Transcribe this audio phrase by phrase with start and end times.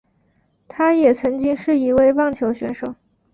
[0.67, 2.95] 他也曾经是一位棒球选手。